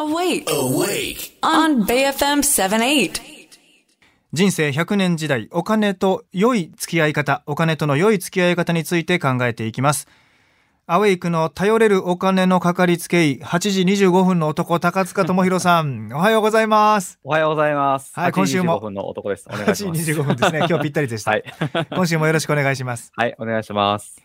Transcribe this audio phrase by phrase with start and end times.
[0.00, 0.46] Awake.
[0.46, 1.36] Awake.
[1.42, 3.20] On BFM 78.
[4.32, 10.08] 人生100年時代、お金と良い付き合い方、お金との良い付き合い方について考えていきます。
[10.86, 17.18] アウェイクの頼れるお金のかかりつけ医、8時25分の男、高塚智博さん、 おはようございます。
[17.22, 18.18] おはようございます。
[18.18, 19.46] はい今週も8時25分の男です。
[19.50, 20.10] お願8時いします。
[20.12, 20.58] 25分ですね。
[20.66, 21.32] 今日ぴったりでした。
[21.32, 21.44] はい。
[21.94, 23.12] 今週もよろしくお願いします。
[23.14, 24.18] はい、お願いします。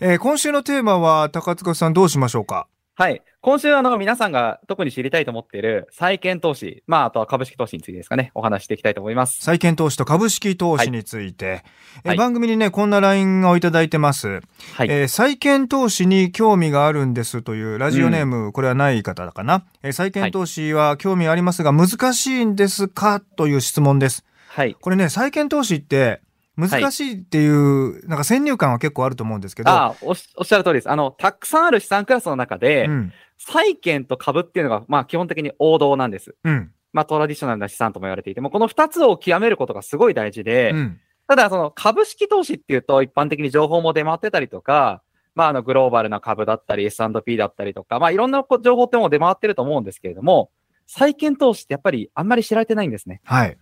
[0.00, 2.66] えー今週のテーマは、高塚さんどうしましょうか？
[2.96, 3.22] はい。
[3.40, 9.42] 今週、あの、皆さんが特に知りたいと思っている債券投資、まあ、あとは株式投資についてですかね、お話していきたいと思います。
[9.42, 11.64] 債券投資と株式投資について、
[12.04, 14.40] えーはい番組にね、こんな LINE をいただいてます。
[14.74, 14.88] はい。
[14.88, 23.18] えー債券投資に興味があるんですというラジオネーム、これはない方かな、えー債券投資は興味ありますが難しいんですか？
[23.18, 24.24] という質問です。
[24.48, 24.76] はい。
[24.80, 26.20] これね、債券投資って
[26.56, 30.90] 難しいっていう、なんか先入観は結構あると思うんですけど、ああ、おっしゃる通りです。
[30.90, 36.36] あの、たくさんある資産クラスの中で、うん、債券と株っていうのが、まあ、基本的に王道なんです。
[36.44, 45.02] うん、まあ、トラディショナルな資産とも言われていても、この二つを極めることがすごい大事で、うん、ただ、その株式投資っていうと、一般的に情報も出回ってたりとか、
[45.34, 50.50] まあ、あの、グローバルな株だったり、S&P だったりとか、まあ、いろんなこ情報ってもう出回ってると思うんですけれども、
[50.86, 53.20] 債券投資ってやっぱりあんまり知られてないんですね。
[53.24, 53.58] はい。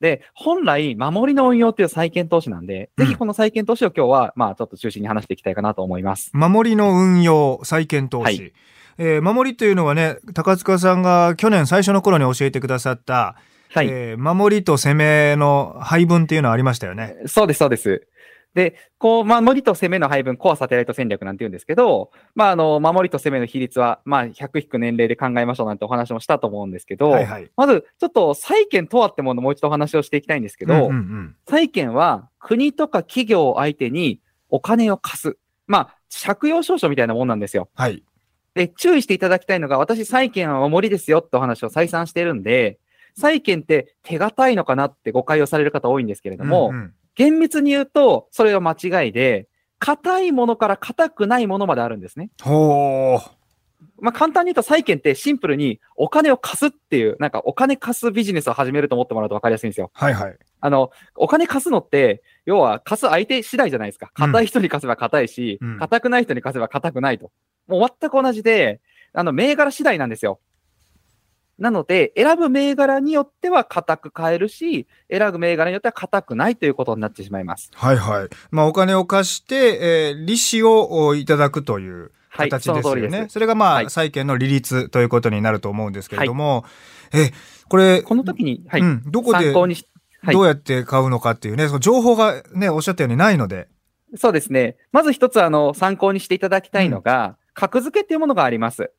[0.00, 6.30] で、本来、守りの運用っていう債券投資なんで、うんぜひこの債券投資を今日は、まあ、ちょっと中心に話していきたいかなと思います。
[6.34, 8.22] 守りの運用、債券投資。
[8.24, 8.52] はい
[9.00, 13.36] えー守りというのはね、高塚さんが去年最初の頃に教えてくださった、
[13.72, 13.88] はい。
[13.88, 17.14] えー守りと攻めの配分っていうのはありましたよね。
[17.26, 18.08] そうです、そうです。
[18.58, 27.48] で、こう、守りと攻めの配分、コアサテライト戦略なんて言うんですけど、まあ、あの、守りと攻めの比率は、まあ、100引く年齢で考えましょうなんてお話もしたと思うんですけど、はいはい。
[27.56, 35.38] まず、ちょっと債券とはってものをもう一度お話をしていきたいんですけど、うんうんうん債券は国とか企業を相手にお金を貸す。
[35.68, 37.68] まあ、借用証書みたいなもんなんですよ。
[37.76, 38.02] はい。
[38.54, 42.80] で、注意していただきたいのが、私、債券は守りですよってお話を再三してるんで、
[43.14, 49.48] 債券って手堅いのかなって誤解をされる方多いんですけれども、うんうん厳密に言うと、それは間違いで、
[49.80, 52.30] 硬いものから硬くないものまであるんですね。
[52.40, 53.30] ほー。
[54.00, 59.90] まあ、簡単に言うと債券ってシンプルにお金を貸すっていう、なんかお金貸すビジネスを始めると思ってもらうと分かりやすいんですよ。
[59.94, 60.36] はいはい。
[60.60, 64.12] あの、お金貸すのって、要は貸す相手次第じゃないですか。
[64.14, 67.32] 硬い人に貸せば硬いしうん、硬、くない人に貸せば硬くないと。
[67.66, 68.80] もう全く同じで、
[69.12, 70.38] あの、銘柄次第なんですよ。
[71.58, 77.70] なので、選ぶ銘柄によっては硬く買えるし、選ぶ銘柄によっては硬くないということになってしまいます。
[77.74, 78.28] はいはい。
[78.50, 83.00] まあお金を貸して、えー利子をおいただくというはい、形そですよね。
[83.00, 83.32] の通りです。
[83.32, 86.64] それがまあ、はい債券の利率ということになると思うんですけれども、
[87.12, 87.32] え、
[87.68, 89.62] これ、この時に、はい、うん、どこでど
[90.40, 93.68] うやって買うのかっていうね、その情報がね、おっしゃったようにないので。
[94.16, 94.76] そうですね。
[94.92, 98.92] まず一つ、あの、参考にしていただきたいのが、格付けっていうものがあります。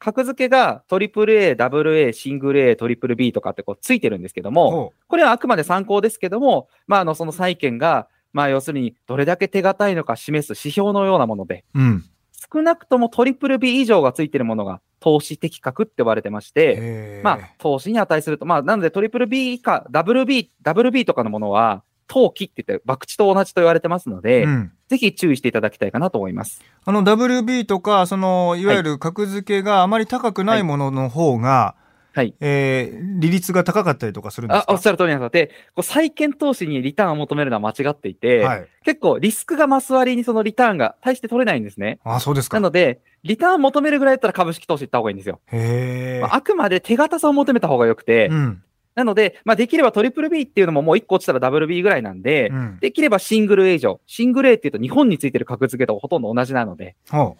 [0.00, 11.80] 格付けがトリプル A、ダブル A、シングル A、トリプル B とかってこうついてるんですけども、ほこれはあくまで参考ですけども、まあ、あの、その債券が、まあ、要するにどれだけ手堅いのか示す指標のようなもので、う。
[11.80, 12.04] うん。
[12.52, 24.72] 少なくともトリプル B 以上がついてるものが投資的確って呼ばれてまして、えーまあ、投資に値すると、まあ、なのでトリプル B 以下、ダブル B、ダブル B とかのものは、投機って言って、博打と同じと言われてますので、うん。
[24.88, 26.60] ぜひ注意していただきたいかなと思います。
[26.84, 31.76] あの WB とか、その、いわゆる格付けがあまり高くないものの方が、
[32.12, 32.34] はい。
[32.40, 35.30] えー利率が高かったりとかするんですあ、かおっしゃる通りなんです。
[35.30, 38.66] で、こう債券投資にリターンを求めるのは間違っていて、はい。
[38.84, 42.00] 結構リスクが増す割にそのリターンが大して取れないんですね。
[42.02, 42.56] あ、そうですか。
[42.56, 45.40] なので、リターン求めるぐらいだったら株式投資行った方がいいんですよ。
[45.52, 46.34] へえまあ、。
[46.34, 48.62] あくまで手堅さを求めた方が良くて、うん。
[48.94, 52.78] なので、まあ、できればトリプル B っていうのももう1個落ちたらダブル B ぐらいなんで、うん。
[52.80, 54.00] できればシングル A 以上。
[54.06, 57.36] シングル A っていうと日本についてる格付けとほとんど同じなので、ほ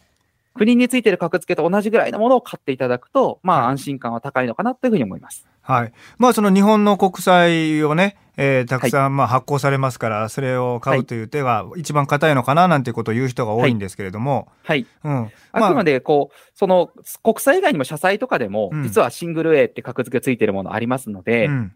[0.55, 5.47] 国についてる格付けと同じぐらいのものを買っていただくと、まはいあ安心感は高いのかなというふうに思います。
[5.71, 5.75] う。
[5.75, 5.93] はい。
[6.19, 14.87] まあ、その日本の国債をね、えーたくさんまあ発行されますから、それを買うという手が一番硬いのかななんていうことを言う人が多いんですけれども、はい。
[15.05, 15.31] うん。
[15.53, 16.91] あくまで、こう、その、
[17.23, 21.73] 国債以外にも社債とかでもうん、実はシングル A って格付けついてるものありますので、うん。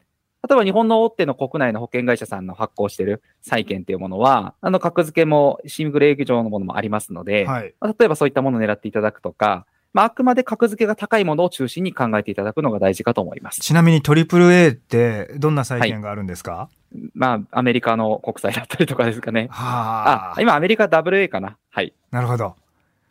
[0.48, 7.74] 例えば日本の大手の国内の保険会社さんの発行してる債券っていうものは、あの格付けもシングル A 上のものもありますので、はい。
[7.80, 13.60] まあ例えばそういったものを狙っていただくとか、まあ、あくまで格付けが高いものを中心に考えていただくのが大事かと思います。
[13.60, 16.68] ちなみにトリプル A ってどんな債券があるんですか、
[17.14, 19.46] まあ、アメリカの国債だったりとかですかね。
[19.50, 20.42] はああ、。
[20.42, 21.94] 今アメリカ WA かなはい。
[22.10, 22.56] なるほど。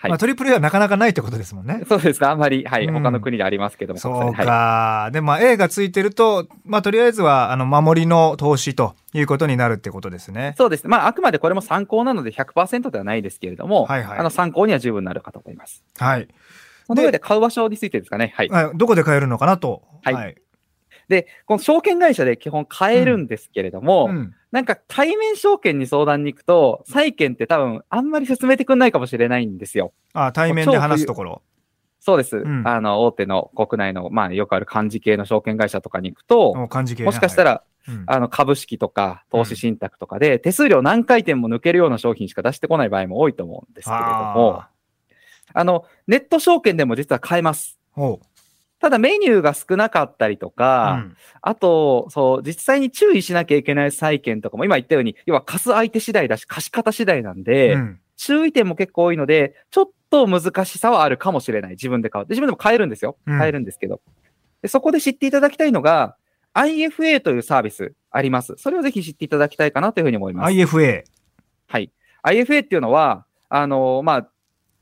[0.03, 1.83] はいまあ、トリプル A はなかなかないってことですもんね。
[1.87, 2.29] そうですか。
[2.29, 2.85] あんまり、はい。
[2.85, 3.99] うん他の国でありますけども。
[4.01, 4.43] そうか。
[4.43, 5.13] はい。
[5.13, 10.55] で、まあ A がついてると、まあとりあえずは、あの、守りの投資ということになるってことですね。
[10.57, 10.89] そうですね。
[10.89, 15.85] まあ、あくまでこれも参考なので100%ではないですけれども、はいはいあの参考には十分なるかと思います。
[15.97, 16.27] はい。
[16.93, 18.33] そこの上で買う場所についてですかね。
[18.35, 18.49] はい。
[18.49, 19.83] はいどこで買えるのかなと。
[20.03, 20.35] はい
[21.09, 29.93] で、この証券会社で基本買えるんですけれども、うんなんか対面証券に相談に行くと、債券って多分あんまり進めてくんないかもしれないんですよ。
[30.13, 31.41] あ対面で話すところ。
[31.99, 32.37] そうです。
[32.37, 44.63] んあの、大手の国内の、まあよくある漢字系の証券会社とかに行くと、もう漢字系ねもしかしたら、はいうんあの、株式とか投資信託とかで、手数料何回転も抜けるような商品しか出してこない場合も多いと思うんですけれども、
[45.53, 47.79] ああの、ネット証券でも実は買えます。
[48.79, 61.71] ただメニューが少なかったりとうか、うんあと、そう、実際に注意しなきゃいけない債券とかも今言ったように、要は貸す相手次第だし、貸し方次第なんで、うん注意点も結構多いので、ちょっと難しさはあるかもしれない。
[61.71, 62.25] 自分で買う。
[62.25, 63.17] で自分でも買えるんですよ。
[63.25, 64.01] うん買えるんですけど。
[64.61, 66.15] でそこで知っていただきたいのが、
[66.53, 68.53] IFA というサービスあります。
[68.57, 70.53] それをぜひ知っていただきたいかなというふうに思います。
[70.53, 71.03] IFA。
[71.67, 71.91] はい。
[72.23, 74.29] IFA っていうのは、あのまあ、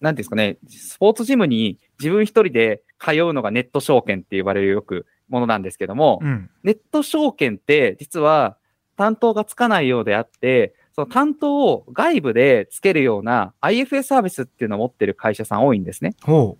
[0.02, 6.50] なんですかね、スポーツジムに自分一人で通うのがネット証券って呼ばれるよくものなんですけども、うん。
[6.64, 8.58] ネット証券って実は
[8.98, 16.16] 担当がつかないようであって、その担当を外部でつけるような IFA サービスっていうのを持ってる会社さん多いんですね。
[16.24, 16.58] ほ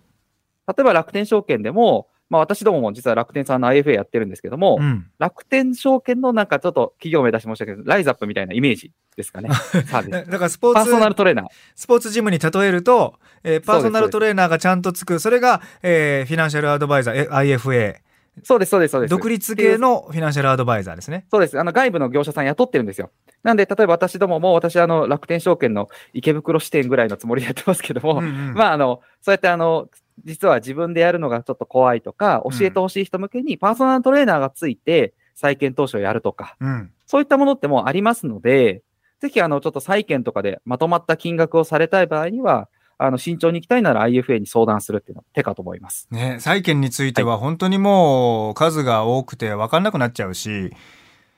[0.66, 4.82] 例えば楽天証券でも、まあ私どもも実は楽天さんの IFA やってるんですけども、う。
[4.82, 5.06] うん。
[5.18, 9.50] 楽天証券のなんかちょっと企業名出し申し訳ないけど、ライズアップみたいなイメージですかね。
[9.86, 10.10] サービス。
[10.12, 11.46] だだからスポーパーソナルツ、トレーナー。
[11.74, 17.96] スポーツジムに例えると、えーパーソナルトレーナーがちゃんとつく、それが、えーフィナンシャルアドバイザー、え IFA。
[18.42, 19.10] そうです、そうです、そうです。
[19.10, 21.26] 独立系のフィナンシャルアドバイザーですね。
[21.30, 21.58] そうです。
[21.58, 23.10] あの、外部の業者さん雇ってるんですよ。
[23.42, 29.88] なんで、例えば私どもも、私、あの、楽天証券の池袋支店ぐらいのつもりでやってますけども、うんうんまあ、あの、そうやって、あの、
[30.24, 36.90] 実は自分でやるのがちょっと怖いとか、教えてほしい人向けにパーソナルトレーナーがついて、債券投資をやるとか、うん。
[37.06, 38.82] そういったものってもうありますので、
[39.20, 42.68] ぜひ、あの、ちょっと債券とかでまとまった金額をされたい場合には、
[43.04, 46.06] あの、慎重に行きたいなら IFA に相談するっていうのは手かと思います。
[46.10, 50.72] ね、債券については本当にもう数が多くて分かんなくなっちゃうし、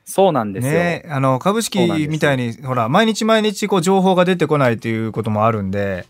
[0.04, 0.72] そうなんですよ。
[0.72, 1.78] ね、あの株式
[2.08, 6.04] みたいにほら毎日毎日こう情報が出てこないということもあるんで、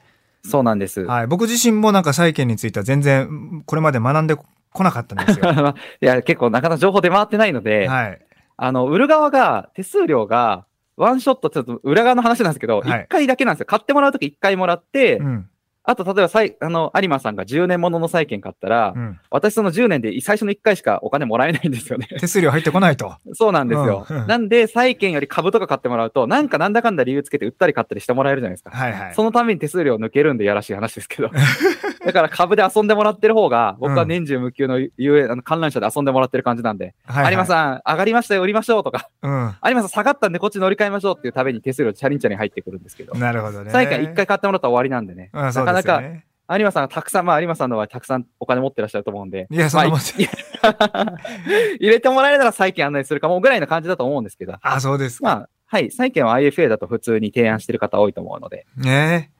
[0.45, 1.03] そうなんです。
[1.05, 4.45] はい、僕自身もなんか債券については全然これまで学んでこ
[4.83, 5.75] なかったんですよ。
[6.03, 8.21] いや、結構なかなか情報出回ってないので、はい、
[8.57, 13.67] あの、売る側が、手数料が、ワンショット、ちょっと裏側の話なんですけど、一、はい回だけなんですよ。
[13.67, 15.49] 買ってもらうとき一回もらって、うん
[15.87, 22.09] あと、例えば、さいあの、有馬さんが10年ものの債券買ったら、うん、私その10年で最初の1回しかお金もらえないんですよね。
[22.21, 23.15] 手数料入ってこないと。
[23.35, 24.07] そうなんですよ。
[24.27, 28.71] なんで、債券より株とか買ってもらうと、なんかなんだかんだ理由つけて売ったり買ったりしてもらえるじゃないですか。
[28.71, 29.15] はいはい。
[29.15, 31.31] そのために手数料抜けるんでやらしい話ですけど。
[32.05, 37.33] だから株で遊んでもらってる方が、僕は年中無休の遊園、あの観覧車で遊んでもらってる感じなんで、はいはい。
[37.33, 43.71] 有馬さん、上がりましたよ、売りましょうとか、うん、有馬さん下がったんでこっち乗り換えましょうっていうために手数料チャリンチャリン入ってくるんですけど、なるほどね。
[43.71, 46.27] 債券一回買ってもらったら終わりなんでね、なかなか、ね。
[46.51, 55.25] 有馬さんがたくさん、まあ有馬さんのはたくさんお金持ってらっしゃると思うんで、いやそんなもんまあい 入れてもらえるなら債券案内するかもぐらいの感じだと思うんですけど、あそうですか。
[55.25, 59.31] まあ、はい、債券は IFA だと普通に提案してる方多いと思うので、ね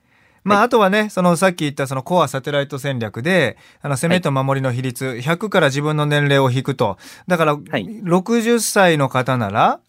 [0.45, 6.97] まあ、はいあとはね、そのさっき言ったそのコアサテライト戦略で、あの攻めと守りの比率、100から自分の年齢を引くと。
[7.27, 9.79] だから、い60歳の方なら、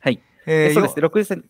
[0.00, 0.20] はい。
[0.46, 1.42] えーそうですね、60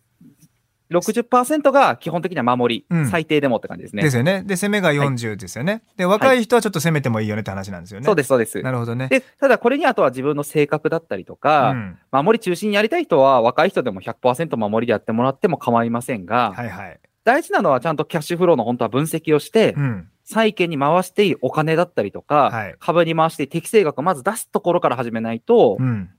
[0.91, 4.03] 60%が基本的には守り、うん最低でもって感じですね。
[4.03, 4.43] ですよね。
[4.47, 5.83] で、攻めが40ですよね。
[5.97, 8.07] で、若い人はちょっと攻めてもいいよねって話なんですよね。
[8.07, 8.63] そうです、そうです。
[8.63, 9.09] なるほどね。
[9.09, 17.01] で、ただこれにあとは自分の性格だったりとか、うん守り中心にやりたい人は若い人でも100%守りでやってもらっても構いませんが、はいはい。
[17.25, 20.09] 大事なのはちゃんとキャッシュフローの本当は分析をして、うん。
[20.27, 26.11] 債券に回していいお金だったりとか、はい株に回して適正額をまず出すところから始めないと、うん。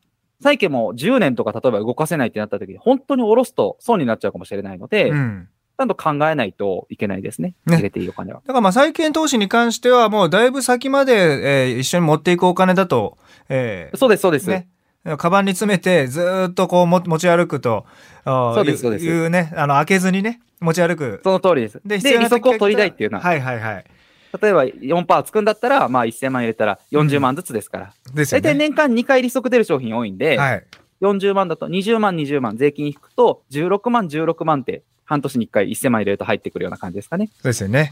[0.42, 5.50] 債券も10年とか例えば動かせないってなった時に本当に下ろすと損になっちゃうかもしれないので、ちうん。
[5.78, 7.56] ゃんと考えないといけないですね。
[7.66, 8.42] ね入れていいお金は。
[8.46, 13.18] だからまあ債券投資に関してはもうだいぶ先まで、えー一緒に持っていくお金だと、
[13.50, 14.50] えーそうです、そうです。
[14.50, 14.70] ね。
[15.18, 17.86] カバンに詰めてずーっとこうも持ち歩くと、
[18.24, 21.22] そうですそうですいうね、あの開けずにね、持ち歩く。
[21.24, 21.80] その通りです。
[21.86, 23.86] で、利必要な時息を取りたいっていうのは、はいはいはい。
[24.42, 27.94] 例えば4%つくんだったら、まあ1000万入れたら40万ずつですから。
[28.14, 28.42] ですよね。
[28.42, 30.64] 大体年間2回利息出る商品多いんで、はい。
[31.02, 37.28] 40万だと20万、20万、税金引くと16万、16万って半年に1回1000万入れると入ってくるような感じですかね。
[37.28, 37.92] そうですよね。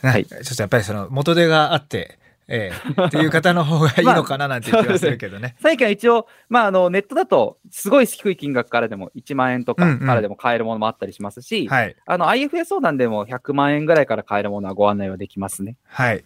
[0.00, 5.54] はいちょっとやっぱりその元手があって、ええっていう方の方がいいのかななんて気はするけどね。
[5.60, 11.96] 最近は一応、まあ、あの、ネットだと、すごい低い金額からでも、1万円とかうんうんからでも買えるものもあったりしますし、はい。
[12.06, 15.76] あの、IFA 相談でも100万円ぐらいから買えるものはご案内はできますね。
[15.86, 16.24] はい。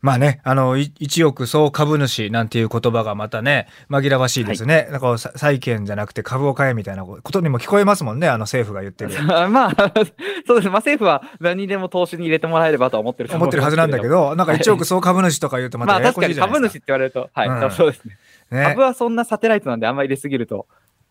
[0.00, 4.88] まあね、あの、い一億総株主なんていう言葉がまたね、紛らわしいですね。
[4.90, 9.10] なんか、さ債券じゃなくて株を買えみたいなことにも聞こえますもんね、あの政府が言ってる。
[9.48, 9.92] まあ、
[10.46, 10.68] そうです。
[10.68, 14.16] まあ政府は何にでも投資に入れてもらえればとは思ってると思ってるはずなんだけど。
[14.16, 16.78] ど、なんか一億総株主とか言うとまたまあややこしい確かに株じゃないですか。
[16.78, 18.18] 主って言われると、はい、うんそうですね。
[18.50, 20.66] ね株はそんなサテライトなんであんまり入れすぎると、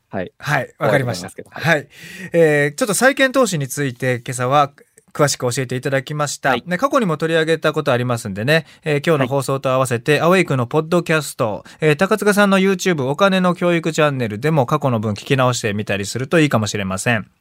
[0.10, 0.32] はい。
[0.38, 1.30] はい、わかりました。
[1.30, 1.88] 怖いはい。
[2.34, 4.72] えーちょっと債券投資について今朝は
[5.16, 6.50] 詳しく教えていただきました。
[6.50, 17.32] はいね、過去にも取り上げたことありますんでね、えー今日の放送と合わせて、アウェイクのポッドキャスト、えー高塚さんの YouTube お金の教育チャンネルでも過去の分聞き直してみたりするといいかもしれません。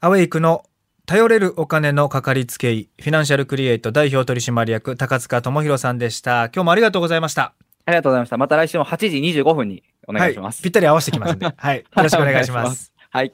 [0.00, 0.64] アウェイクの
[1.04, 6.46] 頼れるお金のかかりつけ医、フィナンシャルクリエイト代表取締役、高塚智博さんでした。
[6.46, 7.52] 今日もありがとうございました。
[7.84, 8.36] ありがとうございました。
[8.38, 10.56] また来週も8時25分にお願いします。
[10.56, 10.62] はい。
[10.64, 11.46] ぴったり合わせてきますんで。
[11.56, 11.78] はい。
[11.78, 12.92] よろしくお願いします。
[13.10, 13.32] はい。